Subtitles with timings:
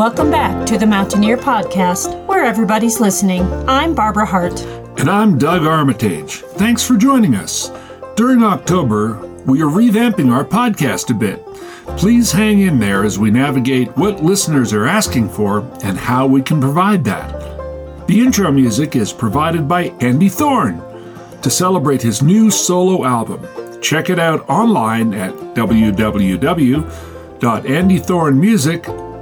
[0.00, 3.42] Welcome back to the Mountain Ear Podcast, where everybody's listening.
[3.68, 4.58] I'm Barbara Hart.
[4.98, 6.36] And I'm Doug Armitage.
[6.56, 7.70] Thanks for joining us.
[8.16, 11.44] During October, we are revamping our podcast a bit.
[11.98, 16.40] Please hang in there as we navigate what listeners are asking for and how we
[16.40, 18.06] can provide that.
[18.06, 20.80] The intro music is provided by Andy Thorne
[21.42, 23.46] to celebrate his new solo album.
[23.82, 25.34] Check it out online at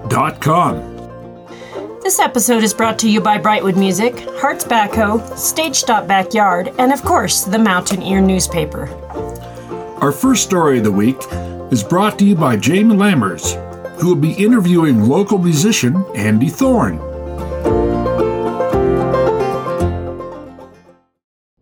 [0.08, 2.00] www.andythornemusic.com.
[2.02, 6.92] This episode is brought to you by Brightwood Music, Hart's Backhoe, Stage Stop Backyard, and
[6.92, 8.88] of course, the Mountain Ear newspaper.
[10.00, 11.18] Our first story of the week
[11.70, 13.56] is brought to you by Jamie Lammers,
[14.00, 16.98] who will be interviewing local musician Andy Thorne.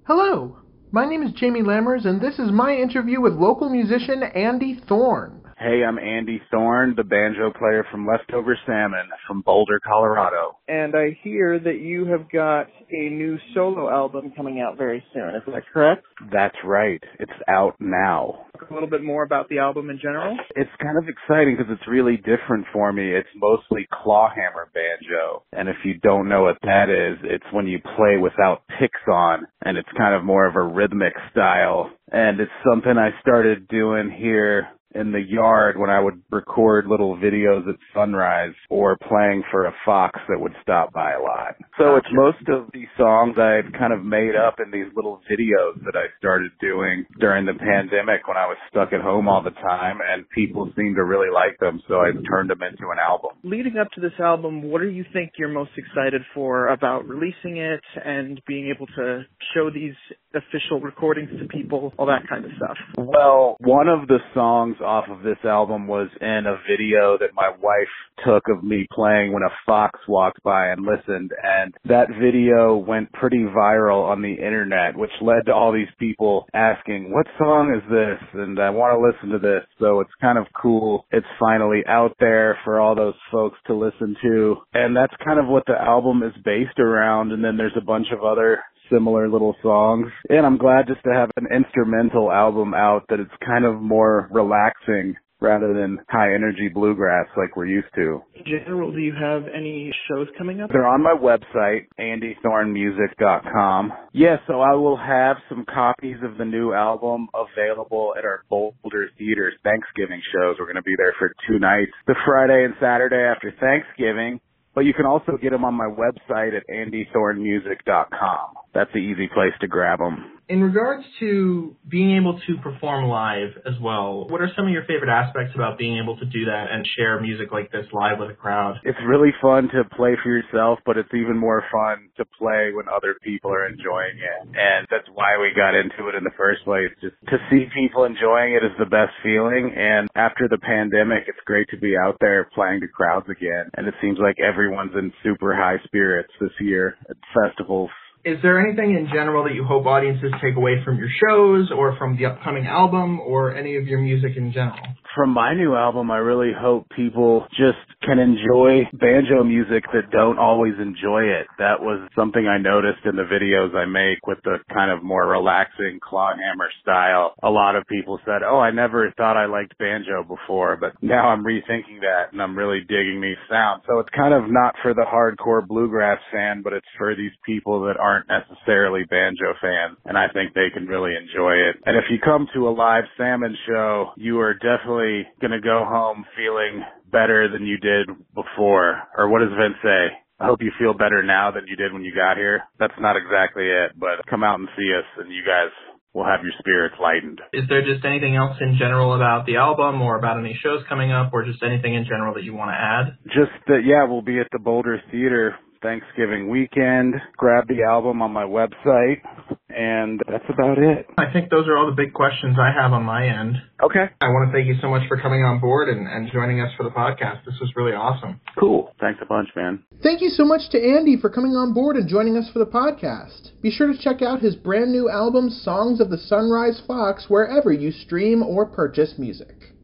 [0.06, 0.58] Hello,
[0.92, 5.45] my name is Jamie Lammers, and this is my interview with local musician Andy Thorne.
[5.58, 10.58] Hey, I'm Andy Thorne, the banjo player from Leftover Salmon from Boulder, Colorado.
[10.68, 15.30] And I hear that you have got a new solo album coming out very soon.
[15.30, 16.04] Is that correct?
[16.30, 17.02] That's right.
[17.18, 18.44] It's out now.
[18.58, 20.36] Talk a little bit more about the album in general.
[20.56, 23.14] It's kind of exciting because it's really different for me.
[23.14, 25.42] It's mostly clawhammer banjo.
[25.54, 29.46] And if you don't know what that is, it's when you play without picks on
[29.62, 31.90] and it's kind of more of a rhythmic style.
[32.12, 37.16] And it's something I started doing here in the yard when I would record little
[37.16, 41.56] videos at sunrise or playing for a fox that would stop by a lot.
[41.78, 45.84] So it's most of these songs I've kind of made up in these little videos
[45.84, 49.50] that I started doing during the pandemic when I was stuck at home all the
[49.50, 53.30] time and people seemed to really like them so I turned them into an album.
[53.44, 57.58] Leading up to this album, what do you think you're most excited for about releasing
[57.58, 59.22] it and being able to
[59.54, 59.94] show these
[60.34, 62.76] official recordings to people, all that kind of stuff?
[62.96, 67.50] Well, one of the songs off of this album was in a video that my
[67.60, 67.88] wife
[68.24, 71.32] took of me playing when a fox walked by and listened.
[71.42, 76.46] And that video went pretty viral on the internet which led to all these people
[76.54, 78.40] asking what song is this?
[78.40, 79.64] And I want to listen to this.
[79.78, 81.06] So it's kind of cool.
[81.10, 84.56] It's finally out there for all those folks to listen to.
[84.74, 87.32] And that's kind of what the album is based around.
[87.32, 88.60] And then there's a bunch of other
[88.90, 90.06] similar little songs.
[90.28, 94.28] And I'm glad just to have an instrumental album out that it's kind of more
[94.30, 98.22] relaxing rather than high energy bluegrass like we're used to.
[98.34, 100.70] In general, do you have any shows coming up?
[100.70, 103.92] They're on my website, andythornemusic.com.
[104.12, 109.10] Yeah, so I will have some copies of the new album available at our Boulder
[109.18, 110.56] Theater's Thanksgiving shows.
[110.58, 114.40] We're going to be there for two nights, the Friday and Saturday after Thanksgiving.
[114.76, 118.48] But you can also get them on my website at andythornemusic.com.
[118.74, 120.35] That's the easy place to grab them.
[120.48, 124.84] In regards to being able to perform live as well, what are some of your
[124.86, 128.30] favorite aspects about being able to do that and share music like this live with
[128.30, 128.78] a crowd?
[128.84, 132.86] It's really fun to play for yourself, but it's even more fun to play when
[132.86, 134.46] other people are enjoying it.
[134.54, 136.94] And that's why we got into it in the first place.
[137.02, 139.74] Just to see people enjoying it is the best feeling.
[139.74, 143.66] And after the pandemic, it's great to be out there playing to crowds again.
[143.74, 147.90] And it seems like everyone's in super high spirits this year at festivals
[148.26, 151.96] is there anything in general that you hope audiences take away from your shows or
[151.96, 154.82] from the upcoming album or any of your music in general?
[155.14, 160.38] From my new album, I really hope people just can enjoy banjo music that don't
[160.38, 161.46] always enjoy it.
[161.58, 165.26] That was something I noticed in the videos I make with the kind of more
[165.26, 167.34] relaxing clawhammer style.
[167.44, 171.28] A lot of people said, oh, I never thought I liked banjo before, but now
[171.28, 173.84] I'm rethinking that and I'm really digging these sounds.
[173.86, 177.86] So it's kind of not for the hardcore bluegrass fan, but it's for these people
[177.86, 179.98] that aren't necessarily banjo fans.
[180.04, 181.76] And I think they can really enjoy it.
[181.84, 185.84] And if you come to a live salmon show, you are definitely going to go
[185.84, 189.02] home feeling better than you did before.
[189.16, 190.16] Or what does Vince say?
[190.38, 192.64] I hope you feel better now than you did when you got here.
[192.78, 195.72] That's not exactly it, but come out and see us and you guys
[196.12, 197.40] will have your spirits lightened.
[197.52, 201.12] Is there just anything else in general about the album or about any shows coming
[201.12, 203.18] up or just anything in general that you want to add?
[203.26, 207.14] Just that, yeah, we'll be at the Boulder Theater Thanksgiving weekend.
[207.36, 209.20] Grab the album on my website,
[209.68, 211.06] and that's about it.
[211.18, 213.56] I think those are all the big questions I have on my end.
[213.82, 214.06] Okay.
[214.20, 216.70] I want to thank you so much for coming on board and, and joining us
[216.76, 217.44] for the podcast.
[217.44, 218.40] This was really awesome.
[218.58, 218.92] Cool.
[219.00, 219.82] Thanks a bunch, man.
[220.02, 222.66] Thank you so much to Andy for coming on board and joining us for the
[222.66, 223.50] podcast.
[223.62, 227.72] Be sure to check out his brand new album, Songs of the Sunrise Fox, wherever
[227.72, 229.74] you stream or purchase music.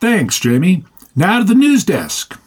[0.00, 0.84] Thanks, Jamie.
[1.14, 2.38] Now to the news desk.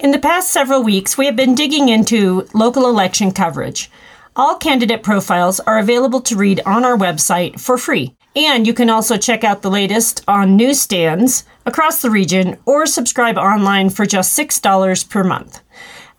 [0.00, 3.90] In the past several weeks, we have been digging into local election coverage.
[4.36, 8.14] All candidate profiles are available to read on our website for free.
[8.36, 13.36] And you can also check out the latest on newsstands across the region or subscribe
[13.36, 15.62] online for just $6 per month.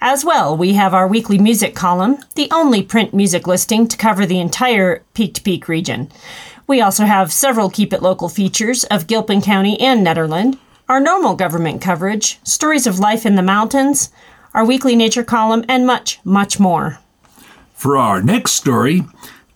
[0.02, 4.26] As well, we have our weekly music column, the only print music listing to cover
[4.26, 6.12] the entire Peak to Peak region.
[6.68, 10.58] We also have several Keep It Local features of Gilpin County and Nederland,
[10.90, 14.12] our normal government coverage, stories of life in the mountains,
[14.56, 16.98] our weekly nature column, and much, much more.
[17.76, 19.04] For our next story,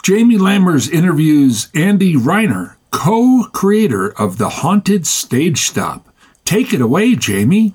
[0.03, 6.07] Jamie Lammers interviews Andy Reiner, co creator of the Haunted Stage Stop.
[6.45, 7.73] Take it away, Jamie.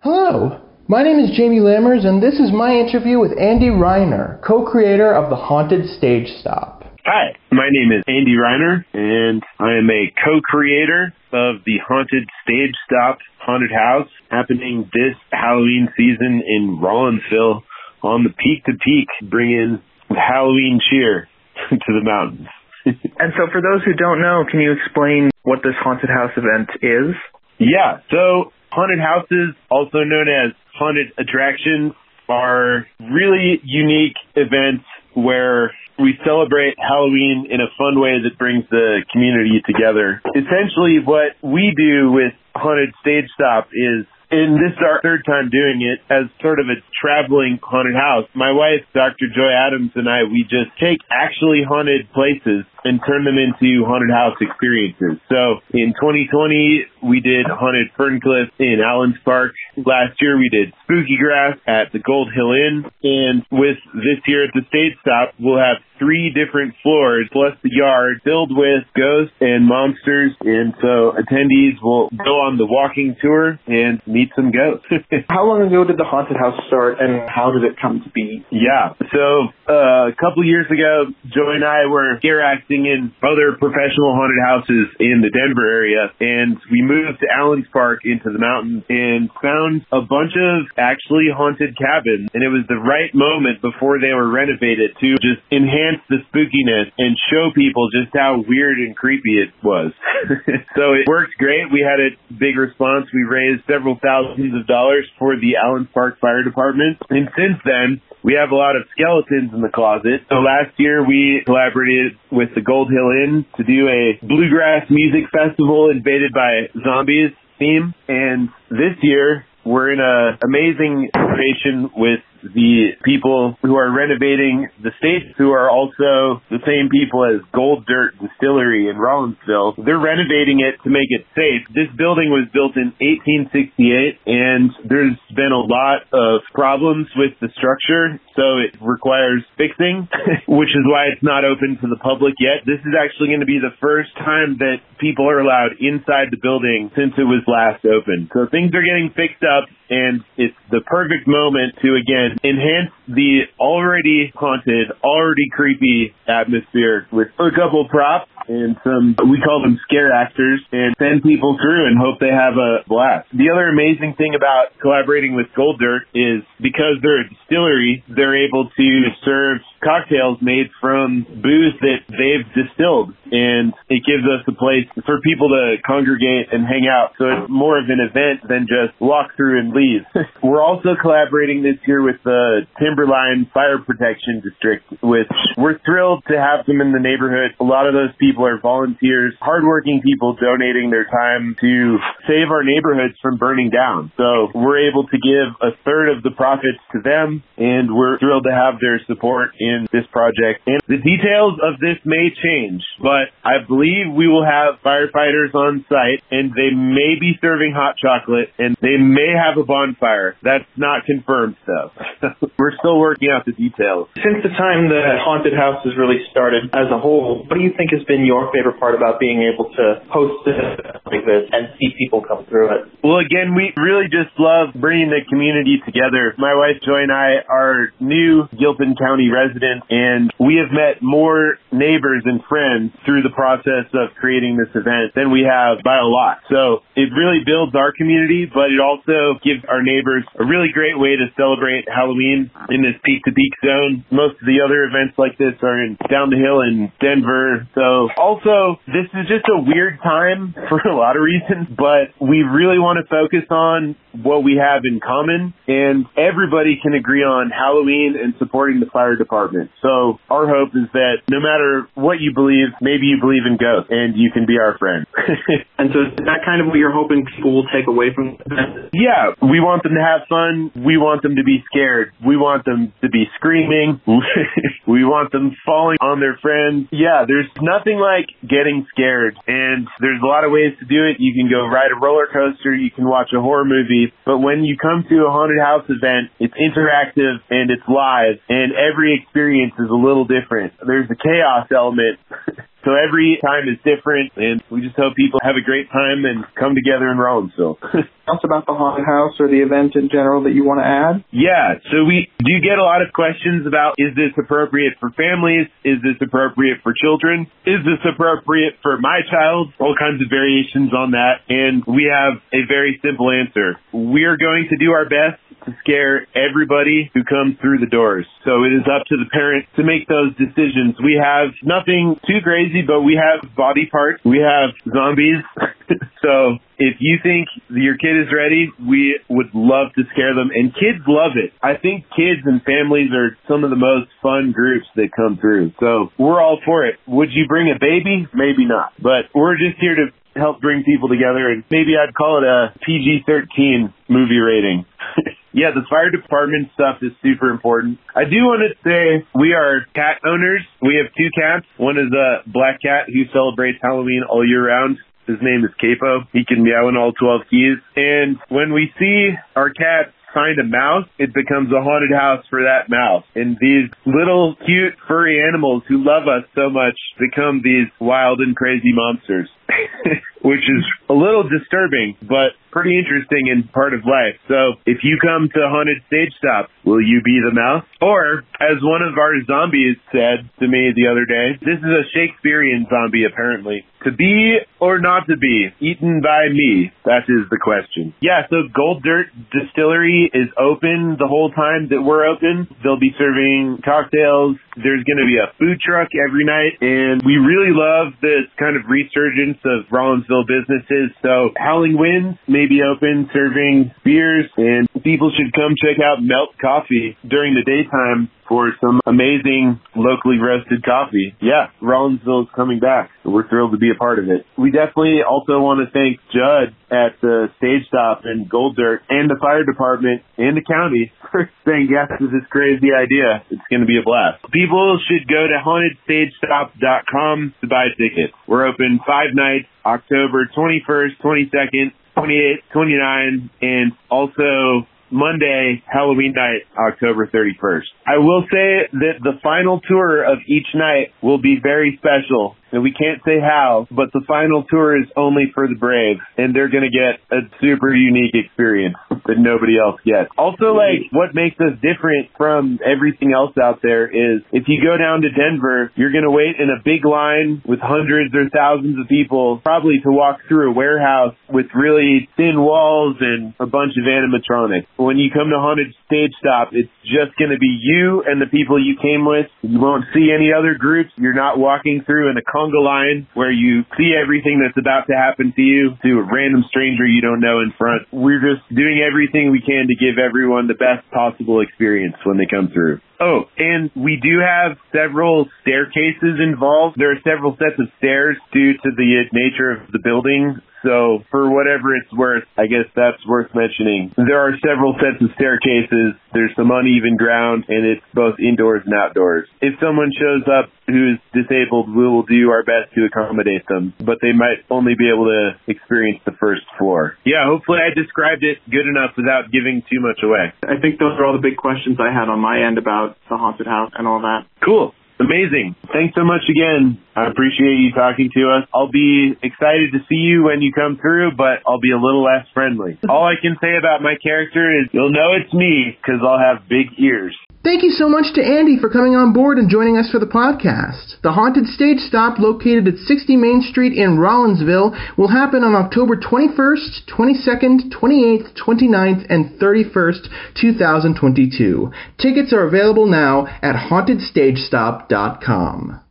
[0.00, 4.64] Hello, my name is Jamie Lammers, and this is my interview with Andy Reiner, co
[4.64, 6.73] creator of the Haunted Stage Stop.
[7.06, 12.72] Hi, my name is Andy Reiner, and I am a co-creator of the Haunted Stage
[12.86, 17.60] Stop Haunted House happening this Halloween season in Rollinsville
[18.02, 21.28] on the Peak to Peak, bringing Halloween cheer
[21.68, 22.48] to the mountains.
[22.86, 26.70] and so for those who don't know, can you explain what this haunted house event
[26.80, 27.14] is?
[27.58, 31.92] Yeah, so haunted houses, also known as haunted attractions,
[32.30, 39.04] are really unique events where we celebrate Halloween in a fun way that brings the
[39.12, 40.20] community together.
[40.34, 45.46] Essentially, what we do with Haunted Stage Stop is and this is our third time
[45.50, 48.26] doing it as sort of a traveling haunted house.
[48.34, 49.30] My wife, Dr.
[49.30, 54.12] Joy Adams, and I, we just take actually haunted places and turn them into haunted
[54.12, 55.20] house experiences.
[55.28, 59.52] So in 2020, we did Haunted Ferncliff in Allens Park.
[59.76, 62.84] Last year, we did Spooky Grass at the Gold Hill Inn.
[63.02, 67.70] And with this year at the Stage Stop, we'll have three different floors plus the
[67.70, 70.32] yard filled with ghosts and monsters.
[70.40, 74.86] And so attendees will go on the walking tour and meet some ghosts.
[75.28, 78.44] how long ago did the haunted house start and how did it come to be?
[78.50, 78.92] Yeah.
[79.12, 84.18] So uh, a couple years ago, Joy and I were scare acting in other professional
[84.18, 86.10] haunted houses in the Denver area.
[86.18, 91.30] And we moved to Allens Park into the mountains and found a bunch of actually
[91.30, 92.34] haunted cabins.
[92.34, 96.90] And it was the right moment before they were renovated to just enhance the spookiness
[96.98, 99.94] and show people just how weird and creepy it was.
[100.74, 101.70] so it worked great.
[101.70, 103.06] We had a big response.
[103.14, 106.98] We raised several thousands of dollars for the Allens Park Fire Department.
[107.10, 110.24] And since then, we have a lot of skeletons in the closet.
[110.30, 115.28] So last year we collaborated with the Gold Hill Inn to do a bluegrass music
[115.30, 117.92] festival invaded by zombies theme.
[118.08, 122.20] And this year we're in an amazing situation with
[122.52, 127.86] the people who are renovating the stage, who are also the same people as Gold
[127.86, 129.80] Dirt Distillery in Rollinsville.
[129.84, 131.64] They're renovating it to make it safe.
[131.72, 137.48] This building was built in 1868 and there's been a lot of problems with the
[137.56, 140.08] structure, so it requires fixing,
[140.48, 142.66] which is why it's not open to the public yet.
[142.66, 146.40] This is actually going to be the first time that people are allowed inside the
[146.40, 148.30] building since it was last opened.
[148.32, 153.46] So things are getting fixed up and it's the perfect moment to again enhance the
[153.58, 160.12] already haunted, already creepy atmosphere with a couple props and some, we call them scare
[160.12, 163.28] actors, and send people through and hope they have a blast.
[163.32, 168.36] The other amazing thing about collaborating with Gold Dirt is because they're a distillery, they're
[168.46, 168.88] able to
[169.24, 175.20] serve cocktails made from booze that they've distilled and it gives us a place for
[175.20, 177.18] people to congregate and hang out.
[177.18, 180.06] So it's more of an event than just walk through and leave.
[180.42, 186.38] we're also collaborating this year with the Timberline Fire Protection District, which we're thrilled to
[186.38, 187.58] have them in the neighborhood.
[187.58, 191.98] A lot of those people are volunteers, hardworking people donating their time to
[192.30, 194.12] save our neighborhoods from burning down.
[194.16, 198.46] So we're able to give a third of the profits to them and we're thrilled
[198.46, 200.62] to have their support in in this project.
[200.66, 205.84] And the details of this may change, but I believe we will have firefighters on
[205.90, 210.36] site and they may be serving hot chocolate and they may have a bonfire.
[210.42, 211.90] That's not confirmed though.
[212.58, 214.08] We're still working out the details.
[214.14, 217.74] Since the time the haunted house has really started as a whole, what do you
[217.74, 220.54] think has been your favorite part about being able to host it
[221.02, 222.80] like this and see people come through it?
[223.02, 226.34] Well, again, we really just love bringing the community together.
[226.38, 231.58] My wife Joy and I are new Gilpin County residents and we have met more
[231.72, 236.08] neighbors and friends through the process of creating this event than we have by a
[236.08, 236.44] lot.
[236.50, 240.98] So it really builds our community, but it also gives our neighbors a really great
[240.98, 244.04] way to celebrate Halloween in this peak to peak zone.
[244.10, 247.66] Most of the other events like this are in down the hill in Denver.
[247.74, 252.44] So also this is just a weird time for a lot of reasons, but we
[252.44, 257.50] really want to focus on what we have in common and everybody can agree on
[257.50, 262.32] Halloween and supporting the fire department So our hope is that no matter what you
[262.34, 265.06] believe, maybe you believe in ghosts and you can be our friend.
[265.78, 268.90] and so is that kind of what you're hoping people will take away from event?
[268.92, 270.72] Yeah, we want them to have fun.
[270.74, 272.12] We want them to be scared.
[272.24, 274.00] We want them to be screaming.
[274.86, 276.88] we want them falling on their friends.
[276.90, 279.38] Yeah, there's nothing like getting scared.
[279.46, 281.18] And there's a lot of ways to do it.
[281.18, 282.74] You can go ride a roller coaster.
[282.74, 284.12] You can watch a horror movie.
[284.24, 288.72] But when you come to a haunted house event, it's interactive and it's live and
[288.72, 290.74] every experience is a little different.
[290.86, 292.18] There's the chaos element.
[292.84, 296.44] So every time is different, and we just hope people have a great time and
[296.54, 297.80] come together in Rollinsville.
[298.28, 301.24] else about the haunted house or the event in general that you want to add?
[301.30, 305.68] Yeah, so we do get a lot of questions about is this appropriate for families?
[305.84, 307.46] Is this appropriate for children?
[307.68, 309.72] Is this appropriate for my child?
[309.78, 313.76] All kinds of variations on that, and we have a very simple answer.
[313.92, 318.26] We are going to do our best to scare everybody who comes through the doors.
[318.44, 320.96] So it is up to the parent to make those decisions.
[321.02, 324.22] We have nothing too crazy, but we have body parts.
[324.24, 325.42] We have zombies.
[326.22, 330.50] so if you think your kid is ready, we would love to scare them.
[330.54, 331.52] And kids love it.
[331.62, 335.72] I think kids and families are some of the most fun groups that come through.
[335.80, 336.98] So we're all for it.
[337.06, 338.26] Would you bring a baby?
[338.34, 338.92] Maybe not.
[339.00, 340.06] But we're just here to
[340.36, 344.84] help bring people together and maybe I'd call it a PG-13 movie rating.
[345.64, 347.96] yeah, the fire department stuff is super important.
[348.12, 350.60] I do want to say we are cat owners.
[350.84, 351.64] We have two cats.
[351.80, 354.98] One is a black cat who celebrates Halloween all year round.
[355.26, 356.28] His name is Capo.
[356.36, 357.80] He can meow in all 12 keys.
[357.96, 362.68] And when we see our cats find a mouse, it becomes a haunted house for
[362.68, 363.24] that mouse.
[363.34, 368.54] And these little cute furry animals who love us so much become these wild and
[368.54, 369.48] crazy monsters.
[370.44, 374.34] Which is a little disturbing, but pretty interesting and part of life.
[374.50, 377.86] So if you come to Haunted Stage Stop, will you be the mouse?
[378.02, 382.04] Or, as one of our zombies said to me the other day, this is a
[382.10, 383.86] Shakespearean zombie apparently.
[384.04, 388.12] To be or not to be, eaten by me, that is the question.
[388.20, 392.68] Yeah, so Gold Dirt Distillery is open the whole time that we're open.
[392.84, 394.60] They'll be serving cocktails.
[394.76, 396.84] There's going to be a food truck every night.
[396.84, 401.16] And we really love this kind of resurgence of Rollinsville businesses.
[401.24, 406.56] So Howling Winds may be open serving beers and people should come check out Melt
[406.60, 411.34] Coffee during the daytime for some amazing locally roasted coffee.
[411.40, 413.10] Yeah, Rollinsville is coming back.
[413.24, 414.44] We're thrilled to be a part of it.
[414.56, 419.30] We definitely also want to thank Judd at the Stage Stop and Gold Dirt and
[419.30, 423.42] the fire department and the county for saying yes to this crazy idea.
[423.50, 424.44] It's going to be a blast.
[424.52, 428.34] People should go to hauntedstagestop.com to buy tickets.
[428.46, 437.26] We're open five nights, October 21st, 22nd, 28th, 29th, and also Monday, Halloween night, October
[437.26, 437.84] 31st.
[438.06, 442.56] I will say that the final tour of each night will be very special.
[442.72, 446.18] And we can't say how, but the final tour is only for the brave.
[446.36, 450.28] And they're going to get a super unique experience that nobody else gets.
[450.36, 454.96] Also, like, what makes us different from everything else out there is if you go
[454.98, 458.98] down to Denver, you're going to wait in a big line with hundreds or thousands
[459.00, 463.92] of people, probably to walk through a warehouse with really thin walls and a bunch
[463.96, 464.86] of animatronics.
[464.96, 468.50] When you come to Haunted Stage Stop, it's just going to be you and the
[468.50, 469.46] people you came with.
[469.62, 471.10] You won't see any other groups.
[471.16, 475.16] You're not walking through in a conga line where you see everything that's about to
[475.16, 478.06] happen to you to a random stranger you don't know in front.
[478.12, 482.46] We're just doing everything we can to give everyone the best possible experience when they
[482.46, 483.00] come through.
[483.18, 486.96] Oh, and we do have several staircases involved.
[486.98, 490.60] There are several sets of stairs due to the nature of the building.
[490.84, 494.12] So for whatever it's worth, I guess that's worth mentioning.
[494.16, 496.14] There are several sets of staircases.
[496.32, 499.48] There's some uneven ground and it's both indoors and outdoors.
[499.60, 504.20] If someone shows up who's disabled, we will do our best to accommodate them, but
[504.20, 507.16] they might only be able to experience the first floor.
[507.24, 510.52] Yeah, hopefully I described it good enough without giving too much away.
[510.62, 513.36] I think those are all the big questions I had on my end about the
[513.36, 514.44] haunted house and all that.
[514.62, 514.92] Cool.
[515.20, 515.76] Amazing.
[515.92, 516.98] Thanks so much again.
[517.16, 518.68] I appreciate you talking to us.
[518.74, 522.24] I'll be excited to see you when you come through, but I'll be a little
[522.24, 522.98] less friendly.
[523.08, 526.68] All I can say about my character is you'll know it's me because I'll have
[526.68, 527.34] big ears.
[527.64, 530.26] Thank you so much to Andy for coming on board and joining us for the
[530.26, 531.22] podcast.
[531.22, 536.14] The Haunted Stage Stop, located at 60 Main Street in Rollinsville, will happen on October
[536.14, 540.28] 21st, 22nd, 28th, 29th, and 31st,
[540.60, 541.90] 2022.
[542.18, 546.03] Tickets are available now at hauntedstagestop.com.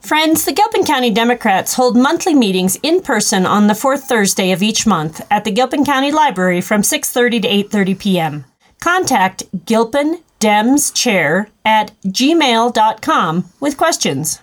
[0.00, 4.62] Friends, the Gilpin County Democrats hold monthly meetings in person on the fourth Thursday of
[4.62, 8.44] each month at the Gilpin County Library from 6:30 to 8:30 p.m.
[8.80, 14.40] Contact Gilpin Dems Chair at gmail.com with questions.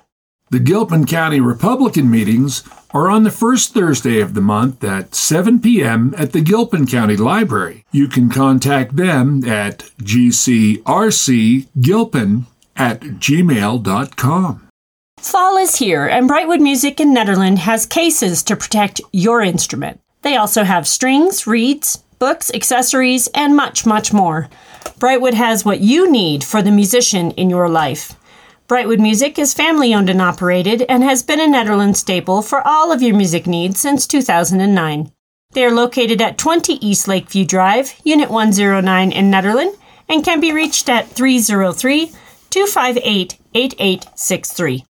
[0.52, 5.60] The Gilpin County Republican meetings are on the first Thursday of the month at 7
[5.60, 6.14] p.m.
[6.20, 7.84] at the Gilpin County Library.
[7.92, 10.84] You can contact them at gcrcgilpin
[12.76, 14.68] at gmail.com.
[15.18, 20.00] Fall is here, and Brightwood Music in Nederland has cases to protect your instrument.
[20.22, 24.48] They also have strings, reeds, books, accessories, and much, much more.
[25.00, 28.16] Brightwood has what you need for the musician in your life.
[28.68, 32.92] Brightwood Music is family owned and operated and has been a Nederland staple for all
[32.92, 35.12] of your music needs since 2009.
[35.52, 39.78] They are located at 20 East Lakeview Drive, Unit 109 in Nederland,
[40.10, 42.08] and can be reached at 303
[42.50, 44.84] 258 8863.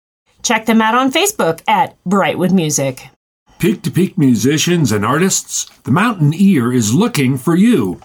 [0.43, 3.09] Check them out on Facebook at Brightwood Music.
[3.57, 7.99] Peak to peak musicians and artists, the Mountain Ear is looking for you.